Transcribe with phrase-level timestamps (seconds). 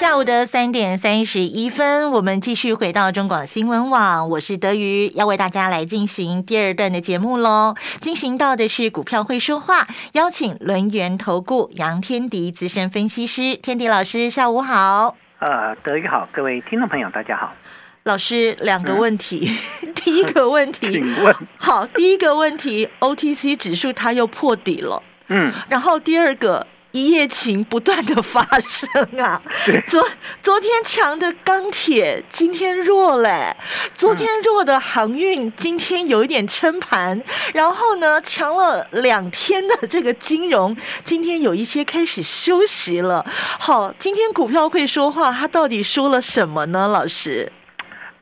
[0.00, 7.74] 下午的三点三十一分，我们继续回到中广新闻网，我是德瑜，要为大家来进行第二段的节目喽。
[8.00, 15.16] 进行到的是股票会说话，邀请轮源投顾杨天迪资深分析师，天迪老师，下午好。
[15.38, 17.52] 呃，德瑜好，各位听众朋友，大家好。
[18.04, 19.54] 老师，两个问题，
[19.94, 26.66] 第一个问题，请问，好，第一个问题，OTC 指数它又破底了，嗯，然后第二个。
[26.92, 29.40] 一夜情不断的发生啊！
[29.86, 30.04] 昨
[30.42, 33.54] 昨天强的钢铁，今天弱嘞；
[33.94, 37.22] 昨天弱的航运，今天有一点撑盘。
[37.54, 43.24] 然后呢，强了两天的这个金融，今天有一些开始休息了。
[43.58, 46.88] 好，今天股票会说话，他到底说了什么呢？
[46.88, 47.52] 老师，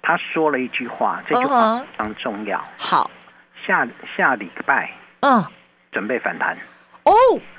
[0.03, 2.63] 他说了一句话，这句话非常重要。
[2.77, 3.11] 好，
[3.67, 4.91] 下下礼拜，
[5.21, 5.43] 嗯，
[5.91, 6.55] 准备反弹
[7.05, 7.13] 哦。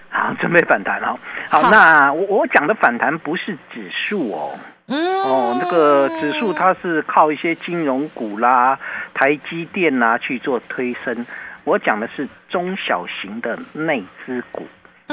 [0.10, 1.18] 好，准备反弹哦。
[1.50, 4.58] 好，那我我讲的反弹不是指数哦，
[4.88, 8.78] 嗯，哦，那个指数它是靠一些金融股啦、
[9.14, 11.26] 台积电呐去做推升。
[11.64, 14.66] 我讲的是中小型的内资股。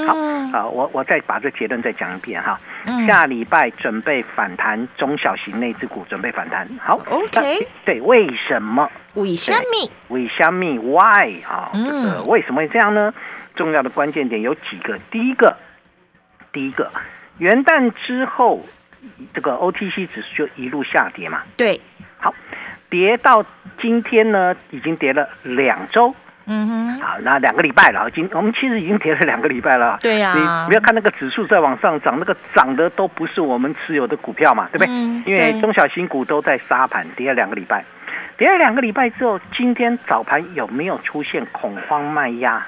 [0.06, 0.14] 好，
[0.52, 2.60] 好，我我再把这结论再讲一遍哈。
[3.06, 6.68] 下礼拜准备反弹，中小型内资股准备反弹。
[6.78, 8.90] 好，OK，对，为什么？
[9.14, 9.90] 为什么？
[10.08, 11.42] 为什么？Why？
[11.44, 13.12] 啊，这个为什么会这样呢？
[13.56, 15.56] 重要的关键点有几个，第一个，
[16.52, 16.90] 第一个，
[17.38, 18.64] 元旦之后，
[19.34, 21.42] 这个 OTC 指数就一路下跌嘛。
[21.56, 21.80] 对，
[22.18, 22.32] 好，
[22.88, 23.44] 跌到
[23.80, 26.14] 今天呢，已经跌了两周。
[26.48, 29.98] 嗯哼，好，那两个礼拜了，今我们其实已经跌了两个礼拜了。
[30.00, 34.86] 对呀，你不要看那个指数在往上涨，那个涨的都不是我们持有的股票嘛，对不对？
[34.86, 37.84] 嗯，因为中小型股都在杀盘，跌了两个礼拜，
[38.36, 42.64] 跌了两个礼拜之后，今天早盘有没有出现恐慌卖压？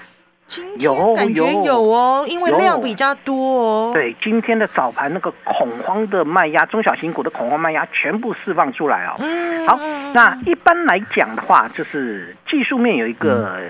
[0.79, 1.83] 有感觉有。
[1.83, 3.91] 哦，因为量比较多哦。
[3.93, 9.15] 对，今天的早盘那个恐慌的卖压，中小型股的恐慌卖压全部释放出来哦。
[9.19, 9.79] 嗯，好，
[10.15, 13.61] 那一般来讲的话，就是技术面有一个，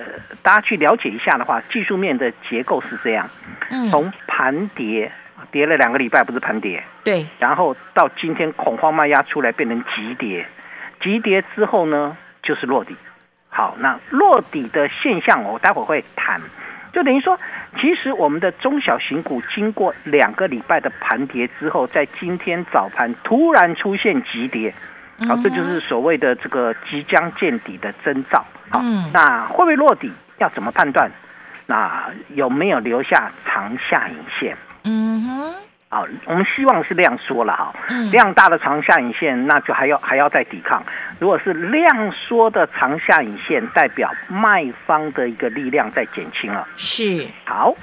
[0.42, 3.28] 大家去了解一下的话，技术面的结构是这样：
[3.90, 5.10] 从盘跌
[5.50, 10.46] 跌了两个礼拜，不是盘跌，对，然后到今天恐慌卖压出来变成急跌，
[11.02, 12.96] 急跌之后呢，就是落底。
[13.50, 16.40] 好，那落底的现象，我待会会谈。
[16.92, 17.38] 就等于说，
[17.80, 24.74] 其实我们的中小型股经过两个礼拜的盘跌之后，在今天早盘突然出现急跌，
[25.28, 28.44] 好，这就是所谓的这个即将见底的征兆。
[28.70, 28.80] 好，
[29.12, 30.12] 那会不会落底？
[30.38, 31.10] 要怎么判断？
[31.66, 34.56] 那有没有留下长下影线？
[34.84, 35.67] 嗯哼。
[35.90, 37.74] 好，我们希望是量缩了哈，
[38.12, 40.84] 量大的长下影线，那就还要还要再抵抗。
[41.18, 46.68] 如果是量缩的长下影线，代表卖方的一个力量在减轻了。
[46.76, 47.74] 是好，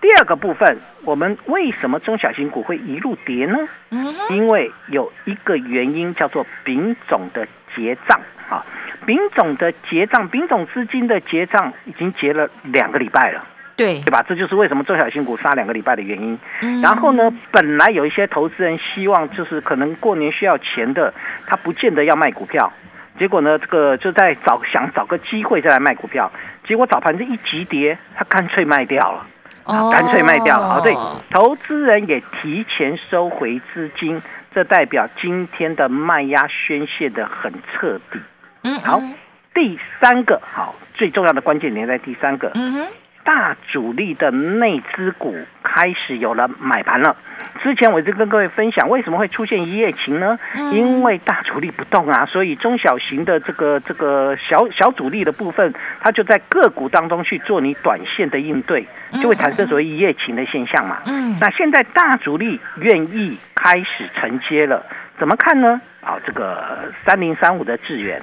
[0.00, 3.56] 第二个部分，我们为什么中小型股会一路跌呢？
[3.90, 7.46] 嗯，因为有一个原因叫做丙种的
[7.76, 8.20] 结账
[8.50, 8.66] 啊，
[9.06, 13.46] 丙种的结账，丙种资金的结账已经结了两个礼拜了。
[13.76, 14.24] 对，对吧？
[14.26, 16.38] 这就是为什么中小新股杀两个礼拜的原因。
[16.82, 21.12] 然后呢，本来有一些投资人希望，就是可能过年需要钱的，
[21.46, 22.72] 他不见得要卖股票。
[23.18, 26.32] 结果呢，这个就在找想找个机会再来卖股票。
[26.66, 29.26] 结果早盘这一急跌，他干脆卖掉了，
[29.90, 30.78] 干脆卖掉了。
[30.78, 30.94] 哦，对，
[31.30, 34.20] 投资人也提前收回资金，
[34.54, 38.18] 这代表今天的卖压宣泄的很彻底。
[38.64, 39.00] 嗯，好，
[39.54, 42.50] 第三个好，最重要的关键点在第三个。
[42.54, 42.86] 嗯哼。
[43.26, 47.16] 大主力的内资股开始有了买盘了。
[47.60, 50.38] 之前我就跟各位分享，为什么会出现一夜情呢？
[50.72, 58.86] 因为大主力不动啊，所以中小型的这个这个小小主力的部分，它就在个股当中去做你短线的应对，
[59.20, 60.98] 就会产生所谓一夜情的现象嘛。
[61.06, 64.86] 嗯，那现在大主力愿意开始承接了。
[65.18, 65.80] 怎么看呢？
[66.06, 68.22] 好，这个三零三五的智源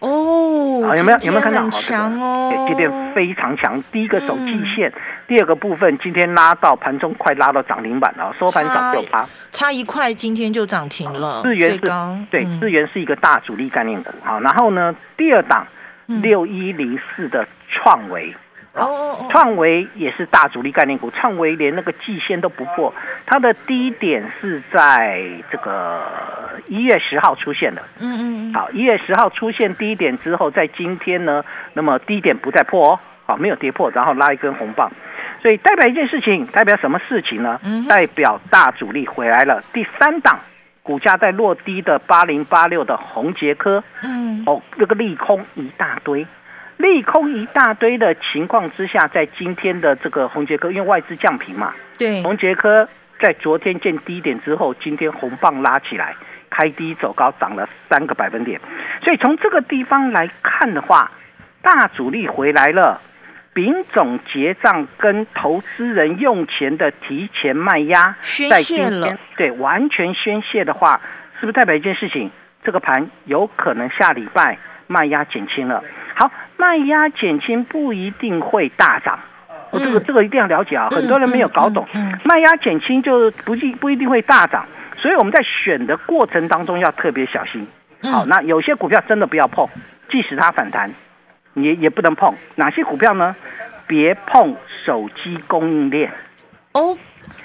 [0.00, 1.62] 哦，好有没有有没有看到？
[1.62, 3.80] 好强哦，今天非常强。
[3.92, 4.92] 第一个手季线，
[5.28, 11.40] 第二个部分今天拉到盘中快拉到涨停板了，收盘涨六八，差一块今天就涨停了。
[11.44, 11.78] 智源是，
[12.32, 14.10] 对，智源是一个大主力概念股。
[14.24, 15.64] 好，然后呢，第二档
[16.06, 18.34] 六一零四的创维，
[18.74, 22.94] 哦哦哦，创维也是大主力概念股，创维连那个季线都不破，
[23.26, 26.02] 它的低点是在这个
[26.66, 27.82] 一月十号出现的。
[27.98, 34.90] 嗯嗯嗯，好，一月十号出现低点之后，在今天呢，那么低点不再破哦，好，没有跌破，然后拉一根红棒，
[35.42, 37.60] 所以代表一件事情，代表什么事情呢？
[37.64, 39.62] 嗯代表大主力回来了。
[39.72, 40.38] 第三档
[40.82, 46.26] 股价在落低的八零八六的红杰科，嗯，哦，这个利空一大堆，
[46.80, 52.88] 利空一大堆的情况之下，在今天的这个红杰科，因为外资降平嘛，对，红杰科
[53.20, 56.14] 在昨天见低点之后，今天红棒拉起来，
[56.48, 58.60] 开低走高，涨了三个百分点。
[59.02, 61.10] 所以从这个地方来看的话，
[61.60, 63.00] 大主力回来了。
[63.52, 71.00] 丙种结账跟投资人用钱的提前卖压，宣在今天对完全宣泄的话，
[71.38, 72.30] 是不是代表一件事情？
[72.62, 74.56] 这个盘有可能下礼拜
[74.90, 75.82] 卖压减轻了。
[76.16, 79.20] 好，卖压减轻不一定会大涨，
[79.70, 81.86] 我、这个嗯这个一定要了解啊，嗯很多人没有搞懂。
[82.24, 84.66] 卖压减轻就不一不一定会大涨，
[84.96, 87.66] 所以我们在选的过程当中要特别小心。
[88.02, 89.68] 嗯好，那有些股票真的不要碰，
[90.10, 90.90] 即使它反弹，
[91.54, 92.34] 也也不能碰。
[92.56, 93.36] 哪些股票呢？
[93.86, 96.12] 别碰手机供应链。
[96.74, 96.96] 哦，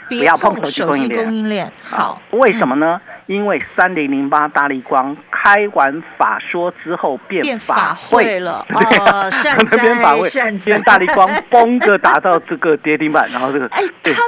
[0.09, 1.23] 不不要碰手机供应链。
[1.23, 2.99] 供应链，好，为什么呢？
[3.27, 8.63] 因为三零零八大力光开完法说之后变变法法会了。
[8.69, 10.29] 哦善变法会。
[10.29, 10.65] 哉善，哉。
[10.65, 14.13] 变大力光崩的打到这个跌停板，然后这个 哎，对。
[14.13, 14.21] 他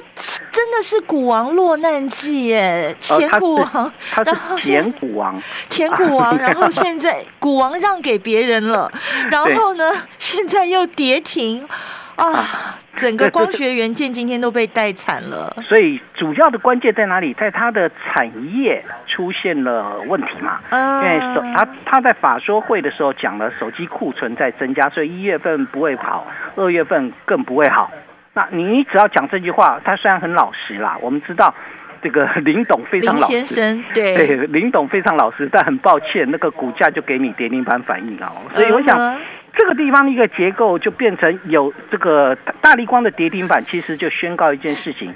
[0.52, 8.92] 真的是股王落难记耶，前呃他是股王，他是前股王，前股王， 然后现在股王让给别人了，
[9.30, 11.68] 然后呢，现在又跌停，
[12.16, 15.56] 啊，整个光学元件今天都被带惨了。
[15.64, 17.34] 所以主要的关键在哪里？
[17.36, 18.28] 在它的产
[18.58, 20.60] 业出现了问题嘛。
[20.72, 27.92] 因为手嗯，他他在法说会的时候讲了手机库存在增加，所以一月份不会好，二月份更不会好。
[28.34, 31.54] 那你只要讲这句话，他虽然很老实啦，我们知道
[32.02, 38.32] 这个林董非常老实，先生，对，对林董非常老实，但很抱歉，那个股价就给你跌停板反应啊。
[38.54, 39.18] 所以我想。
[39.58, 45.14] 这个地方的一个结构就变成有这个大力光的跌停板，其实就宣告一件事情：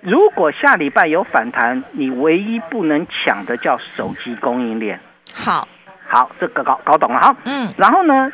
[0.00, 4.98] 如果下礼拜有反弹，你唯一不能抢的叫手机供应链。
[5.32, 5.68] 好，
[6.08, 7.36] 好，这个搞搞懂了哈。
[7.44, 8.32] 嗯，然后呢，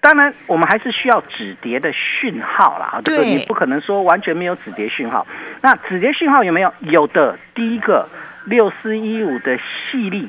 [0.00, 3.00] 当然我们还是需要止跌的讯号啦。
[3.04, 5.26] 这个对你不可能说完全没有止跌讯号。
[5.62, 6.72] 那止跌讯号有没有？
[6.80, 7.38] 有的。
[7.54, 8.08] 第一个
[8.46, 10.28] 六四一五的细粒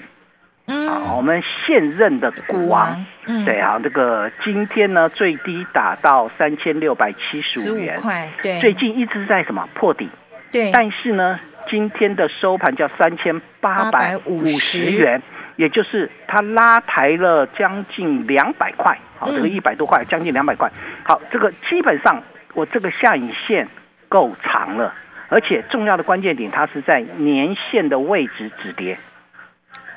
[0.69, 10.09] 啊，我嗯，们现任的股王。，嗯，对啊，这个今天呢最低打到三千六百七十十五五元，块，对，最近一直在什么破底，
[10.51, 11.39] 对，但是呢
[11.69, 15.21] 今天的收盘叫三千八百五十元，
[15.57, 19.51] 也就是它拉抬了将近两百块，好，这个嗯。
[19.51, 20.71] 一百多块，将近两百块，
[21.03, 22.23] 好，这个基本上
[22.53, 23.67] 我这个下影线
[24.07, 24.93] 够长了，
[25.27, 28.97] 而且重要的关键点，它是在年线的位置止跌。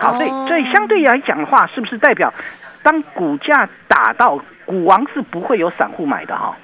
[0.03, 2.33] 好，所以哦所以相对来讲的话，是不是代表
[2.83, 6.57] 当股价打到股王是不会有散户买的哈？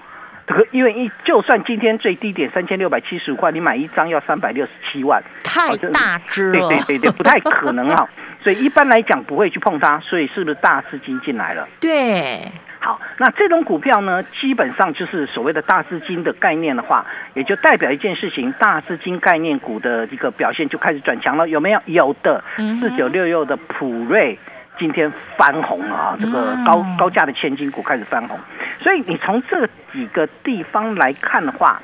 [0.47, 8.09] 这个因为一就算今天最低点三千六百七十五块，你买一张要三百六十七万，太大只对了，对对对，不太可能哈。
[8.43, 11.69] 所以一般来讲不会去碰它，所以是不是大资金进来了？
[11.81, 12.41] 对，
[12.81, 17.05] 好，那这种股票呢，基本上就是所谓的大资金的概念的话，
[17.35, 21.81] 也就代表一件事情，大资金概念股的一个表现就开始转强了，有没有？
[21.87, 24.39] 有的四九六六的普瑞
[24.79, 28.39] 今天翻红了啊，这个嗯高高价的千金股开始翻红，
[28.81, 31.83] 所以你从这几个地方来看的话，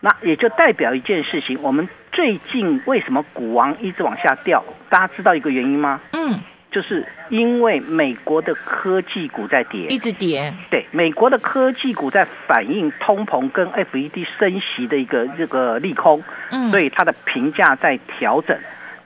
[0.00, 4.64] 那也就代表一件事情，我们最近为什么股王一直往下掉？
[4.88, 6.00] 大家知道一个原因吗？
[6.12, 6.38] 嗯，
[6.70, 16.22] 就是因为美国的科技股在跌，一直跌，对，美国的科技股在反映通膨跟 FED 升息的一个这个利空，
[16.52, 18.56] 嗯，所以它的评价在调整。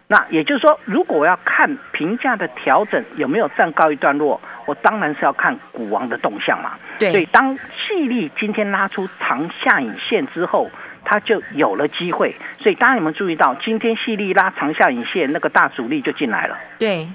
[0.07, 6.73] 那也就是说，如果我要看评价的调整有没有暂告一段落，我当然是要看股王的动向嘛。
[6.99, 10.71] 对所以对，当细粒今天拉出长下影线之后，
[11.05, 12.37] 它就有了机会。
[12.59, 16.59] 所以大家有没有注意到，今天细粒拉长下影线，那个大主力就进来了。
[16.79, 17.09] 对，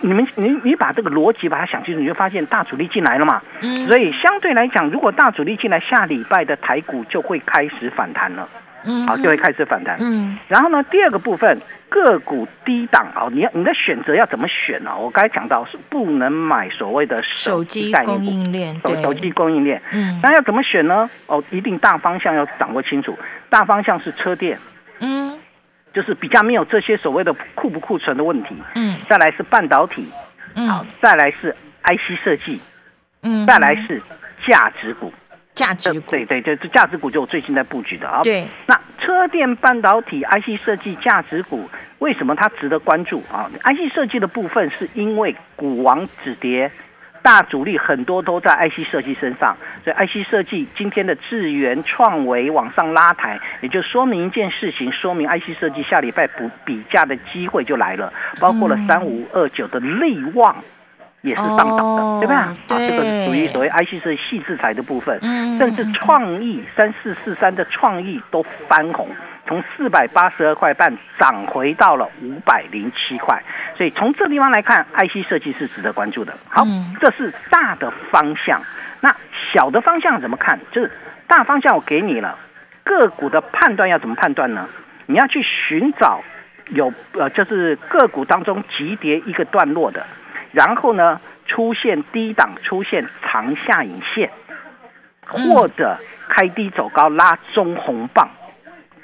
[0.00, 3.42] 你你们你你把这个逻辑把它想清楚，你就发现大主力进来了嘛。
[3.62, 8.48] 嗯，所以相对来讲，如果大主力进来，下礼拜的台股就会开始反弹了，
[8.84, 9.96] 嗯，好，就会开始反弹。
[10.00, 19.80] 嗯，然后呢，第二个部分，个股低档啊，你要你的选择要怎么选呢、我刚才讲到是不能买所谓的手机供概念股，应链，手手机供应链。
[19.92, 21.08] 嗯，那要怎么选呢？
[21.26, 23.18] 哦，一定大方向要掌握清楚，
[23.50, 24.58] 大方向是车电，
[25.00, 25.31] 嗯
[25.92, 28.56] 就是比较没有这些所谓的库不库存的问题。
[28.74, 30.06] 嗯再来是半导体，
[30.68, 32.60] 好嗯，再来是 IC 设计，
[33.22, 34.00] 嗯，再来是
[34.46, 35.12] 价值股。
[35.54, 38.22] 价值股，对对对，这价值股就我最近在布局的啊。
[38.24, 41.68] 对，那车电半导体、IC 设计价值股，
[41.98, 46.72] 为什么它值得关注啊？IC 设计的部分是因为股王止跌。
[47.22, 60.56] 大主力很多都在 IC 设计身上，所以 IC 设计今天的智源创维往上拉抬，也就说明一件事情，说明 IC 设计下礼拜补比价的机会就来了，包括了三五二九的利旺。
[61.22, 62.34] 也是上涨的，对吧？
[62.34, 65.16] 啊，这个属于所谓 IC 设计细制裁的部分，
[65.56, 69.06] 甚至创意三四四三的创意都翻红，
[69.46, 73.42] 从四百八十二块半涨回到了五百零七块，
[73.76, 76.32] 所以从这地方来看，IC 设计是值得关注的。
[76.48, 76.64] 好，
[77.00, 78.62] 这是大的方向，
[79.00, 79.14] 那
[79.52, 80.58] 小的方向怎么看？
[80.70, 80.90] 就是
[81.26, 82.38] 大方向我给你了，
[82.84, 84.68] 个股的判断要怎么判断呢？
[85.06, 86.22] 你要去寻找
[86.68, 90.06] 有呃，就是个股当中急跌一个段落的。
[90.52, 94.30] 然后呢，出现低档出现长下影线，
[95.26, 98.28] 或者开低走高拉中红棒，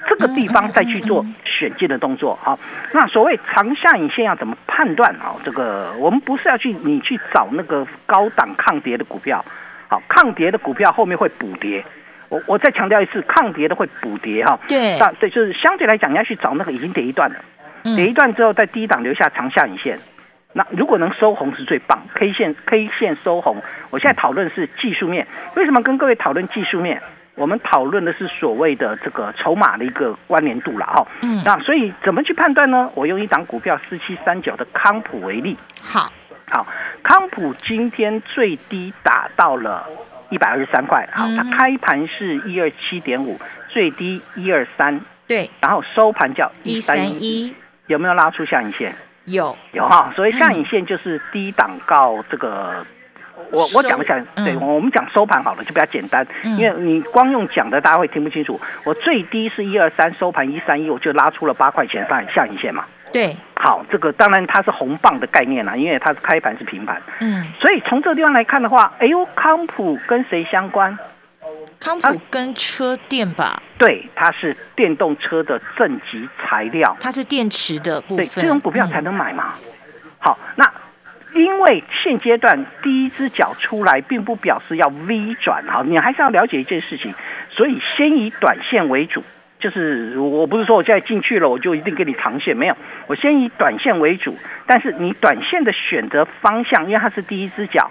[0.09, 2.37] 这个地方再去做选进的动作。
[2.41, 2.59] 好，
[2.91, 5.35] 那所谓长下影线要怎么判断啊？
[5.45, 9.45] 这个我们不是要去你去找那个高档抗跌的股票，
[9.87, 11.85] 好，抗跌的股票后面会补跌。
[12.29, 14.59] 我我再强调一次，抗跌的会补跌哈。
[14.67, 17.39] 对，那对，就是相对来讲，你要去找那个已经跌一段的，
[17.95, 19.99] 跌一段之后在低档留下长下影线。
[20.53, 23.61] 那如果能收红是最棒，K 线 K 线收红。
[23.91, 27.01] 我现在讨论是技术面，为什么跟各位讨论技术面？
[27.39, 31.07] 我们讨论的是所谓的这个筹码的一个关联度了哈。
[31.23, 31.41] 嗯。
[31.45, 32.91] 那所以怎么去判断呢？
[32.95, 35.57] 我用一档股票四七三九的康普为例。
[35.81, 36.11] 好。
[36.51, 36.67] 好，
[37.03, 39.87] 康普今天最低打到了
[40.29, 41.07] 一百二十三块。
[41.13, 44.99] 好，它开盘是一二七点五，最低一二三。
[45.27, 45.49] 对。
[45.61, 47.55] 然后收盘叫一三一，
[47.87, 48.93] 有没有拉出下影线？
[49.25, 52.83] 有有哈，所以下影线就是低档告这个，
[53.51, 58.59] 我我讲一下，对，我们讲收盘好了，就比较简单，因为你光用讲的，大家会听不清楚。
[58.83, 62.85] 我最低是一二三，收盘一三一，我就拉出了八块钱上下影线嘛。
[63.11, 67.01] 对，好，这个当然它是红棒的概念啦，因为它是开盘是平盘。
[67.21, 70.97] 嗯，所以从这个地方来看的话，哎呦，康普跟谁相关？
[71.79, 79.53] 康普跟车电吧，对，它是电动车的正极材料，它是电池的部分，这种股票才能买嘛。
[80.19, 80.69] 好，那
[81.43, 87.13] 因为现阶段第一只脚出来，并不表示要 V 转，哈，你还是要了解一件事情，
[87.49, 89.23] 所以先以短线为主，
[89.59, 92.75] 就是我不是说我现在进去了，我就一定给你长线，没有，
[93.07, 97.89] 我先以短线为主，但是你短线的选择方向，因为它是第一只脚。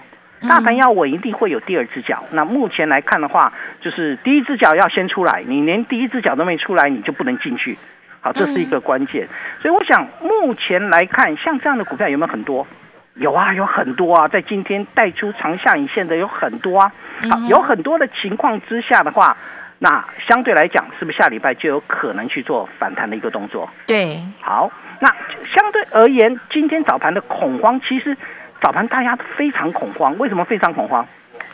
[0.48, 2.22] 大盘要稳，一定会有第二只脚。
[2.30, 7.76] 那目前来看的话，就是第一只脚要先出来，你连第一只脚都没出来，你就不能进去。
[8.20, 9.26] 好，这是一个关键。
[9.60, 12.64] 所以我想，目前来看，像这样的股票有没有很多？
[13.18, 16.92] 有啊，有很多啊，在今天带出长下影线的有很多啊。
[17.30, 19.36] 好，有很多的情况之下的话，
[19.78, 23.68] 那相对来讲，是不是下礼拜就有可能去做反弹的一个动作？
[23.86, 24.18] 对。
[24.40, 24.70] 好，
[25.00, 25.08] 那
[25.54, 28.16] 相对而言，今天早盘的恐慌其实。
[28.60, 31.06] 早盘大家非常恐慌，为什么非常恐慌？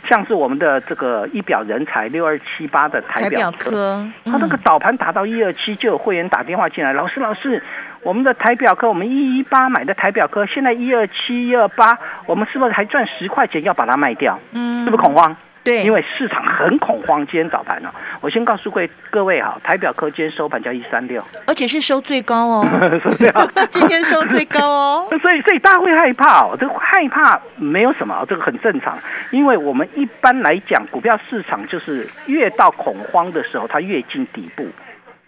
[0.08, 7.62] 像是我们的这个一表人才六二七八的台表科，他那个早盘打到一二七，就有会员打电话进来，老师老师，
[8.04, 14.38] 我们的台表科，我们一一八买的台表科，现在一二七一二八，我们是不是还赚十块钱要把它卖掉？
[14.52, 15.34] 嗯，是不是恐慌？
[15.64, 22.66] 对，因为市场很恐慌，今天早盘呢，我先告诉各位各位哈，台表科今天收盘价一三六，而且是收最高哦，
[23.70, 28.98] 今天收最高哦， 所以所以大家会害怕哦，这害怕没有什么，这个很正常，
[29.30, 34.66] 因为我们一般来讲，股票市场就是越到恐慌的时候，它越进底部，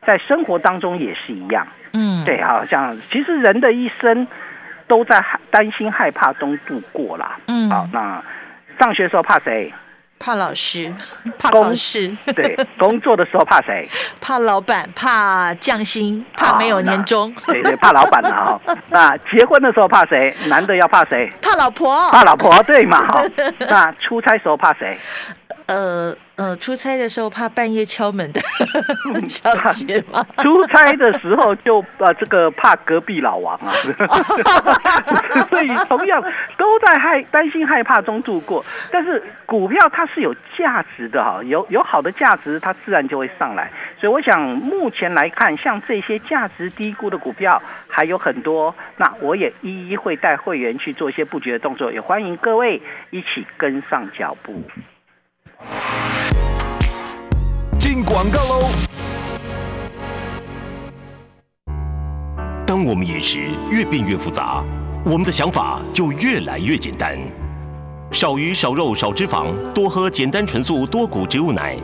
[0.07, 4.27] 在生活当中也是一样，嗯，对啊，像其实人的一生
[4.87, 8.23] 都在担心害怕中度过啦，嗯，好，那
[8.79, 9.73] 上学的时候怕谁？
[10.19, 10.91] 怕老师，
[11.39, 12.09] 怕考试。
[12.35, 13.87] 对，工作的时候怕谁？
[14.19, 17.31] 怕老板，怕降薪，怕没有年终。
[17.47, 18.59] 对对，怕老板啊！
[18.89, 20.35] 那结婚的时候怕谁？
[20.49, 21.31] 男的要怕谁？
[21.43, 22.11] 怕老婆。
[22.11, 23.07] 怕老婆，对嘛？
[23.69, 24.99] 那出差时候怕谁？
[25.67, 28.41] 呃呃，出差的时候怕半夜敲门的
[29.27, 30.25] 小姐吗？
[30.39, 33.73] 出差的时候就呃这个怕隔壁老王啊，
[35.51, 36.23] 所以同样
[36.59, 38.65] 都在害担心害怕中度过。
[38.93, 43.73] 但是股票它是有价值的哈，有有好的价值，它自然就会上来。
[43.99, 52.81] 所以我想目前来看，像这些价值低估的股票还有很多，那我也一一会带会员去做一些布局的动作，也欢迎各位
[53.11, 54.63] 一起跟上脚步。
[57.79, 58.69] 进广告喽！
[62.67, 64.65] 当我们饮食越变越复杂，
[65.05, 67.17] 我们的想法就越来越简单。
[68.11, 71.77] 少鱼少肉少脂肪，多喝简单纯素多谷植物奶；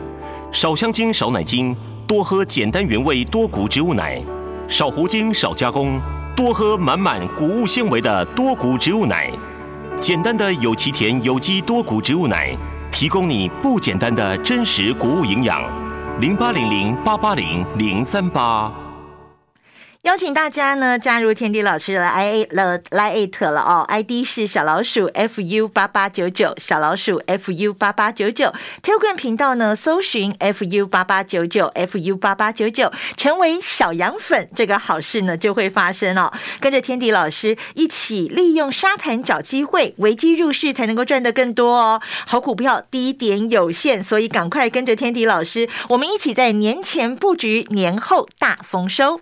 [0.51, 1.75] 少香精少奶精，
[2.05, 4.21] 多喝简单原味多谷植物奶；
[4.67, 5.99] 少糊精少加工，
[6.35, 9.29] 多喝满满谷物纤维的多谷植物奶。
[9.99, 12.57] 简单的有其田有机多谷植物奶，
[12.93, 15.61] 提供你不简单的真实谷物营养。
[16.21, 18.82] 零八零零八八零零三八。
[20.03, 36.33] 邀请大家呢加入天地老师的 i a 了 Lite 了哦，ID 是小老鼠 fu 八八九九，小老鼠 fu 八八九九，Telegram 频道呢搜寻 fu 八八九九 fu 八八九九，成为小羊粉，这个好事呢就会发生哦。
[36.59, 42.01] 跟着天地老师一起利用沙盘找机会，危机入市才能够赚得更多哦。
[42.27, 49.21] 好股票低点有限，所以赶快跟着天地老师，我们一起在年前布局，年后大丰收。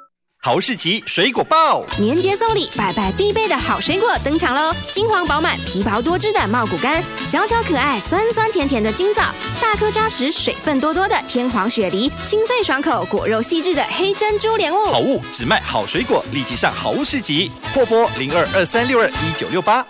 [0.43, 4.73] 好市集水果报，年节送礼，拜拜必备的好水果登场喽！
[4.91, 9.21] 金黄饱满、皮薄多汁的茂谷柑，小巧可爱、酸酸甜甜的金枣，
[9.61, 14.83] 大颗扎实、水分多多的天皇雪梨，清脆爽口、果肉细致的黑珍珠莲雾。
[14.85, 19.85] 好物只卖好水果，立即上好物市集，破拨零二二三六二一九六八。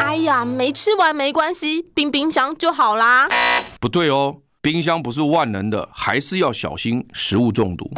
[0.00, 3.26] 哎呀，没吃完没关系，冰冰箱就好啦。
[3.80, 7.90] 不对哦，冰箱不是万能的，还是要小心食物中毒。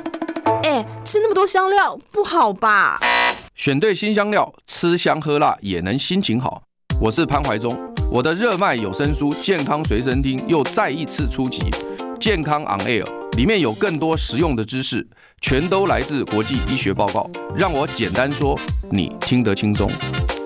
[1.05, 2.99] 哎，吃那么多香料不好吧？
[3.55, 6.63] 选对新香料，吃香喝辣也能心情好。
[6.99, 7.79] 我是潘怀忠，
[8.11, 11.61] 我的热卖有声书《健康随身听》又再一次出击，
[12.19, 13.05] 《健康 On Air》
[13.37, 15.07] 里面有更多实用的知识，
[15.43, 18.59] 全都来自国际医学报告，让我简单说，
[18.91, 19.91] 你听得轻松。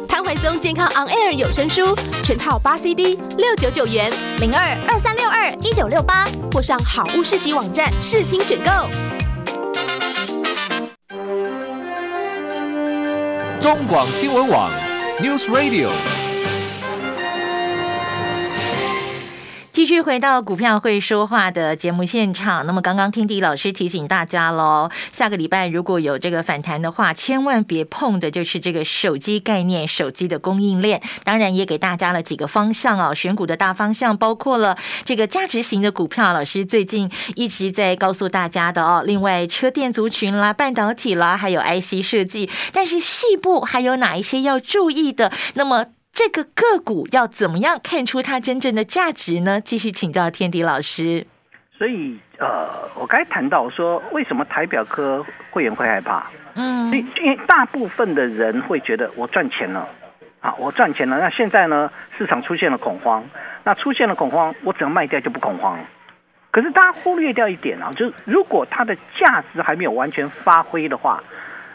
[0.08, 9.27] 潘怀宗健康 On Air 有声书全套八 CD，六九九元，零二二三六二一九六八，或上好物市集网站试听选购。
[13.60, 14.70] 中广新闻网
[15.20, 16.27] ，News Radio。
[19.78, 22.66] 继续回到股票会说话的节目现场。
[22.66, 31.00] 那么刚刚听迪老师提醒大家喽，下个礼拜如果有这个反弹的话，千万别碰的就是这个手机概念、手机的供应链。
[31.22, 36.32] 当然也给大家了几个方向哦，选股的大方向包括了这个价值型的股票。
[36.32, 39.04] 老师最近一直在告诉大家的哦。
[39.06, 42.50] 另外，车电族群啦、半导体啦，还有 IC 设计。
[42.72, 45.30] 但是细部还有哪一些要注意的？
[45.54, 45.86] 那么。
[46.18, 49.60] 这个个股要怎么样看出它真正的价值呢？
[49.60, 51.24] 继续请教天迪老师。
[51.70, 56.26] 所以，呃，我刚才谈到说，为什么台表科会员会害怕？
[56.56, 59.88] 嗯，因因为大部分的人会觉得我赚钱了，
[60.40, 61.20] 啊，我赚钱了。
[61.20, 63.24] 那现在呢，市场出现了恐慌，
[63.62, 65.78] 那出现了恐慌，我只要卖掉就不恐慌。
[66.50, 71.22] 可是大家忽略掉一点啊，就是如果它的价值还没有完全发挥的话。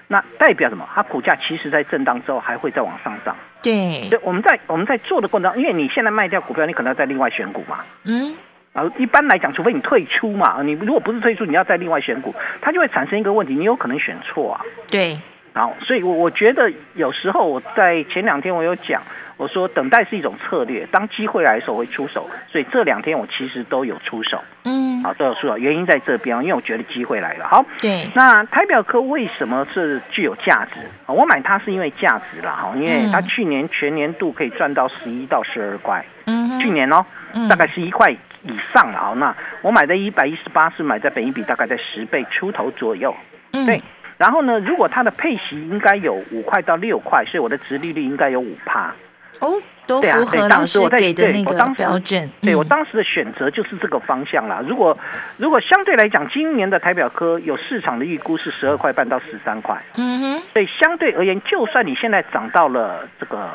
[0.09, 0.85] 那代表什么？
[0.93, 3.35] 它股价其实在震荡之后还会再往上涨。
[3.63, 7.79] 对，就我们在我们在做的过程中，因为你现在卖掉股票，你可能要再另外选股嘛。
[8.03, 8.35] 嗯。
[8.73, 14.61] 啊，一般来讲，除非你退出嘛，你如果不是退出，你要再另外选股，它就会产生一个问题，你有可能选错啊。
[14.89, 15.17] 对。
[15.53, 19.03] 然后，所以我我觉得有时候我在前两天我有讲，
[19.37, 24.43] 我说等待是一种策略，当机会来的时候会出手，所以这两天我其实都有出手。
[24.65, 27.47] 嗯，好都有出手，原因在这边，因为我觉得机会来了。
[27.47, 28.09] 好，对。
[28.15, 30.79] 那台表科为什么是具有价值？
[31.05, 36.03] 我买它是因为价值啦，哈，因为它去年全年度可以赚到十一到十二块。
[36.25, 37.05] 嗯，去年哦，
[37.47, 38.97] 大概十一块以上了。
[38.97, 43.15] 好，那我买的一百一十八是买在本一比大概在十倍出头左右。
[43.51, 43.79] 嗯，对。
[44.23, 44.57] 然后呢？
[44.61, 48.95] 如果它的配息应该有五块到六块，所以我的值利率应该有五趴。
[49.41, 52.31] 哦，都符合老师给的那个标准。
[52.41, 54.63] 对我当时的选择就是这个方向啦。
[54.65, 54.97] 如果
[55.35, 59.77] 如果相对来讲，今年的台表科有市场的预估是十二块半到十三块。
[59.97, 60.41] 嗯哼。
[60.53, 63.49] 所以相对而言，就算你现在涨到了这个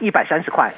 [0.00, 0.72] 一百三十块，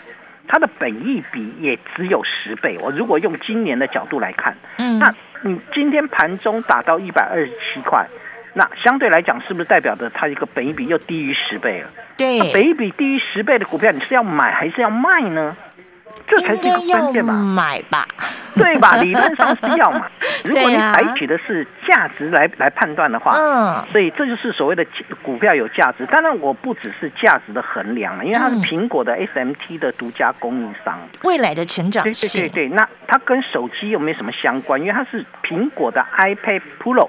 [0.49, 2.77] 它的本益比也只有十倍。
[2.81, 8.05] 我如果用今年的角度来看，嗯，那你今天盘中打到一百二十七块。
[8.55, 11.89] 那相对来讲，是不是代表着它一个本益比又低于十倍了？
[12.17, 15.57] 对，本益比低于十倍的股票，你是要买还是要卖呢？
[16.27, 17.33] 这才是一个关键吧。
[17.33, 18.07] 买吧。
[18.57, 18.97] 对吧？
[18.97, 20.07] 理论上是要嘛。
[20.45, 24.85] 如果你采取的是价值来来判断的话，嗯，所以这就是所谓的
[25.23, 26.05] 股票有价值。
[26.07, 30.99] 当然，我不只是价值的衡量了，因为它是嗯苹果的 SMT 的独家供应商。
[31.23, 34.81] 未来的成长对对性对，对，那它跟手机又没有什么相关？
[34.81, 37.09] 因为它是苹果的 iPad Pro。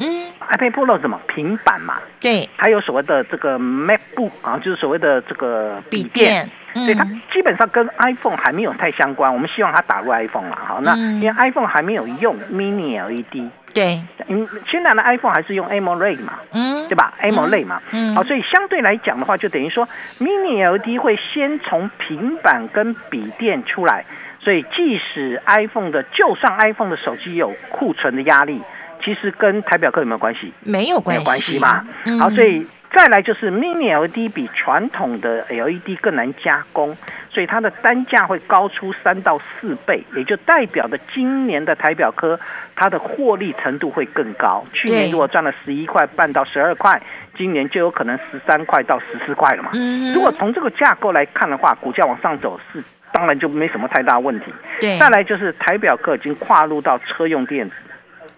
[0.00, 6.48] 嗯，iPad Pro 是什么平板嘛，对，还有所谓的这个 MacBook 啊，就是所谓的这个笔电。
[6.74, 10.56] 电，对它嗯基本上跟 iPhone 还没有太相关，我们希望它打入 iPhone 了。
[10.56, 11.20] 好，那嗯。
[11.20, 18.14] 因为 iPhone 还没有用 Mini LED，对，嗯，现在的 iPhone 还是用 AMOLED 嘛，嗯，对吧？AMOLED 嘛，嗯。
[18.14, 24.04] 好，所以相对来讲的话，就等于说 Mini LED 会先从平板跟笔电出来，
[24.38, 28.60] 所以即使 iPhone 的，就算 iPhone 的手机有库存的压力，
[29.02, 30.52] 其实跟台表科有没有关系？
[30.60, 31.86] 没没有关系，有关系嘛。
[32.06, 36.96] 嗯好，所以再来就是 Mini LED 比传统的 LED 更难加工，
[37.30, 42.38] 所以它的单价会高出三到四倍，也就代表的今年的台表科
[42.74, 44.64] 它的获利程度会更高。
[44.72, 47.00] 去年如果赚了十一块半到十二块，
[47.36, 49.70] 今年就有可能十三块到十四块了嘛。
[49.74, 52.82] 嗯如果从这个架构来看的话，股价往上走是。
[53.12, 54.46] 当然就没什么太大问题。
[54.80, 57.74] 对，再来就是台表科已经跨入到车用电子，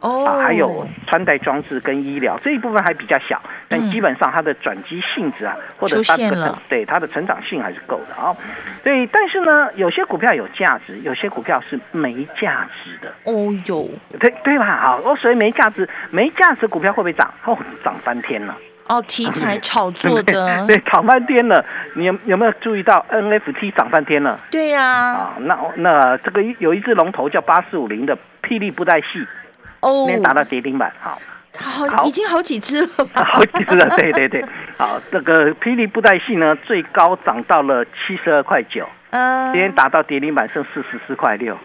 [0.03, 5.97] 哦，啊，还有穿戴装置跟医疗这一部分还比较小，但嗯基本上它的转机性质啊，或者
[6.69, 8.37] 对它的成长性还是够的啊。
[8.83, 13.89] 对，但是呢，有些股票有价值，有些股票是没价值的，哦哟，
[14.19, 14.81] 对对吧？
[14.85, 17.33] 好，哦，所以没价值，没价值股票会不会涨？
[17.45, 18.57] 哦，涨翻天了。
[18.89, 20.33] 哦，题材炒作的，
[20.67, 21.65] 对，涨翻天了。
[21.95, 25.35] 你有有没有注意到 NFT 涨翻天了对呀，啊？
[25.39, 29.25] 那那这个有一只龙头叫八四五零的霹雳布袋戏，
[29.83, 30.05] 哦。
[30.07, 31.19] 今，天达到跌停板，好。
[31.55, 32.05] 好，好。
[32.07, 33.23] 已经好几只了吧？
[33.31, 34.43] 好几只了，对对对，
[34.79, 41.59] 好，这个霹雳布袋戏呢，最高涨到了七十二块九，嗯，今天打到跌停板剩四十四块六，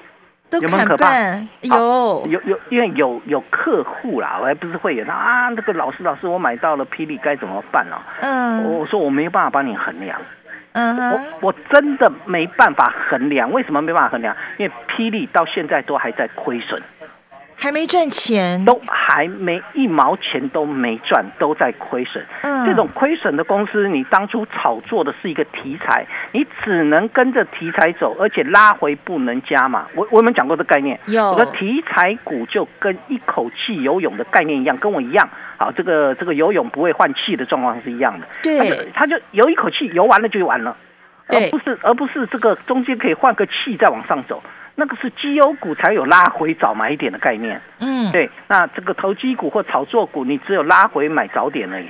[0.52, 1.16] 有没有可怕，
[1.62, 8.66] 有，有有，因为有有客户啦，我还不是会员啊，那个老师老师，我买到了霹雳该怎么办呢、嗯。
[8.66, 10.20] 我说我没有办法帮你衡量，
[10.74, 14.36] 嗯我，我真的没办法衡量，为什么没办法衡量？
[14.58, 16.84] 因为霹雳到现在都还在亏损。
[17.60, 22.24] 还没赚钱，都还没一毛钱都没赚，都在亏损。
[22.44, 29.88] 嗯这种亏损的公司，你当初炒作的是一个题材，你只能跟着题材走，而且拉回不能加嘛。
[29.96, 31.00] 我我有没有讲过这概念？
[31.08, 35.28] 有我的题材股就跟一口气游泳的概念一样，跟我一样。
[35.58, 38.28] 好，这个这个游泳不会换气的状况是一样的。
[38.44, 40.78] 对他就它就游一口气，游完了就完了，
[41.30, 44.44] 而不是而不是这个中间可以换个气再往上走。
[44.80, 47.60] 那个是绩优股才有拉回早买点的概念。
[47.80, 51.90] 嗯，对，那这个投机股或炒作股，你只有拉回买早点而已。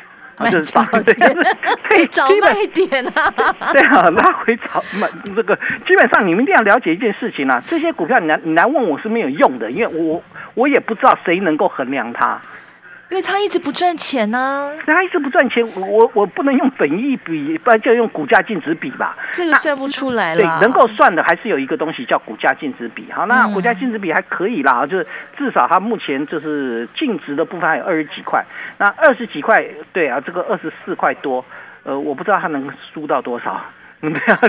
[0.52, 1.56] 就是早 对，点就是
[1.90, 3.34] 对，找基本卖点啊，
[3.74, 5.54] 对啊，拉回早买这个，
[5.86, 10.24] 基本上你们一定要了解一件事情啊，这些股票你来你来问我是没有用的，因为我
[10.54, 12.40] 我也不知道谁能够衡量它，
[13.10, 19.16] 因为他一直不赚钱呢，它一直不赚钱，我我我不能用本益比，不然就用股价净值比吧。
[19.32, 23.10] 这个算不出来了，，对能够算的还是有一个东西叫股价净值比。
[23.12, 28.44] 好，那嗯股价净值比还可以啦，就是至少它目前就是净值的部分还有二十几块，
[28.78, 31.44] 那二十几块，对啊，这个二十四块多，
[31.84, 33.64] 呃，我不知道它能输到多少。
[34.02, 34.40] 嗯，对啊，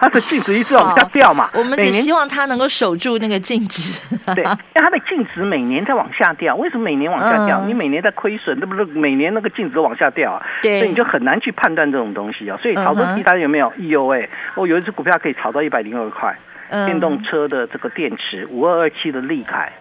[0.00, 3.98] 它的净值一直往下掉嘛，我们只希望他能够守住那个净值，
[4.34, 7.58] 对，因为它的净值每年在往下掉，为什么每年往下掉？
[7.62, 8.84] 嗯你每年在亏损，那不是？
[8.84, 12.58] 每年那个净值往下掉啊，对所以你就很难去判断这种东西啊。
[12.60, 13.72] 所以炒作题材有没有？
[13.78, 16.36] 有哎，我有一只股票可以炒到一百零二块，
[16.68, 19.72] 嗯电动车的这个电池五二二七的利凯，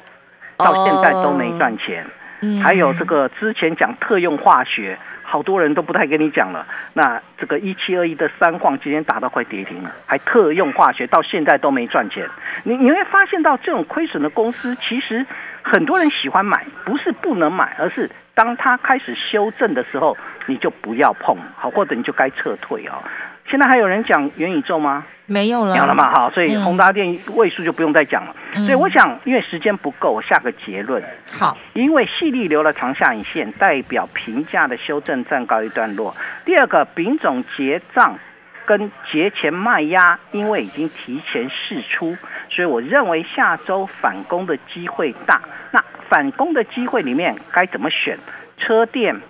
[0.58, 2.06] 到现在都没赚钱。
[2.42, 4.96] 嗯还有这个之前讲特用化学，
[5.30, 6.66] 好多人都不太跟你讲了。
[6.94, 12.26] 那这个一七二一的三矿今天打到快跌停了，还特用化学到现在都没赚钱。
[12.63, 15.26] 你你会发现到这种亏损的公司，其实
[15.62, 23.04] 很多人喜欢买，不是不能买，而是当它开始修正的时候，你就不要碰，好，或者你就该撤退哦、
[23.49, 25.05] 现在还有人讲元宇宙吗？
[25.25, 28.36] 没有了，讲了嘛，好，所以嗯宏达电位数就不用再讲了。
[28.55, 31.03] 嗯所以我想，因为时间不够，我下个结论。
[31.31, 36.15] 好，因为细粒留了长下影线，代表评价的修正暂告一段落。
[36.45, 38.17] 第二个，丙种结账
[38.65, 42.17] 跟节前卖压，因为已经提前释出，
[42.49, 45.41] 所以我认为下周反攻的机会大。
[45.71, 48.17] 那反攻的机会里面该怎么选？
[48.57, 49.21] 车电、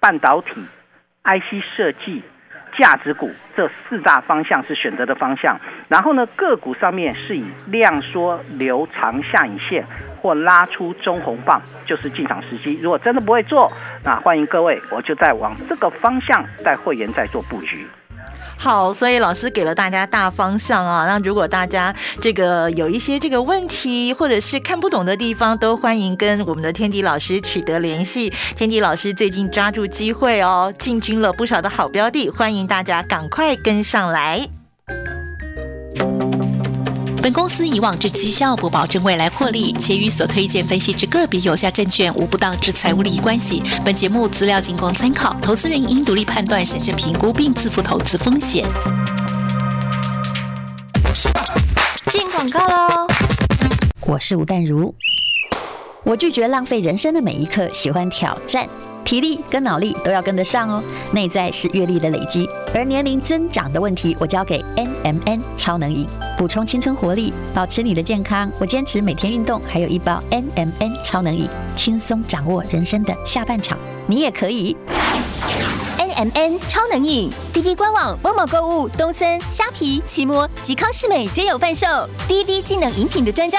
[0.00, 0.50] 半导体、
[1.24, 2.22] IC 设计。
[2.78, 5.58] 价值股这四大方向是选择的方向，
[5.88, 9.84] 然后呢，个股上面是以量缩留长下影线
[10.20, 12.78] 或拉出中红棒，就是进场时机。
[12.82, 13.70] 如果真的不会做，
[14.04, 17.86] 那欢迎各位，我就再往这个方向带会员再做布局。
[18.62, 21.04] 好，所以老师给了大家大方向啊。
[21.04, 28.32] 那如果大家这个有一些这个问题，或者是看不懂的地方，都欢迎跟我们的天地老师取得联系。
[28.54, 34.61] 天地老师最近抓住机会哦，进军了不少的好标的，欢迎大家赶快跟上来。
[37.22, 43.62] 本公司以往之绩效不保证未来获利，且与所推荐分析之个别有价证券无不当之财务利益关系。
[43.84, 48.66] 本节目资料仅供参考，投资人应独立判断、审慎评估并自负投资风险。
[52.10, 53.06] 进广告喽！
[54.00, 54.92] 我是吴淡如，
[56.02, 58.68] 我拒绝浪费人生的每一刻，喜欢挑战，
[59.04, 60.82] 体力跟脑力都要跟得上哦。
[61.12, 68.50] 内在是阅历的累积，而年龄增长的问题，我交给 N M N 超能饮，补充青春活力，保持你的健康。
[68.58, 74.76] 我坚持每天运动，还有一包 N M N 超能饮，轻松掌握人生的下半场，你也可以。
[75.98, 81.86] N M N 超能饮，DD 官网、某某购物、东森、虾皮、奇摩吉康世美皆有贩售。
[82.28, 83.58] DD 技能饮品的专家。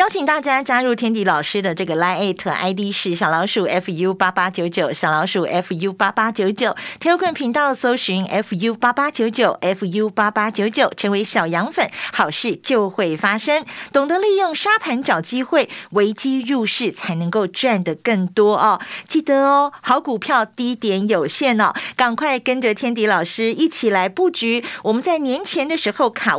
[0.00, 13.62] 邀请大家加入天迪老师的这个 Line ID 是小老鼠 fu 八八九九，小老鼠 fu 八八九九，Telegram 频道搜寻 fu 八八九九 fu 八八九九，成为小羊粉，好事就会发生。
[13.92, 18.80] 懂得利用沙盘找机会，危机入市才能够赚得更多哦。
[19.06, 24.64] 记得哦，好股票低点有限哦，赶快跟着天迪老师一起来布局。
[24.84, 26.38] 我们在年前的时候卡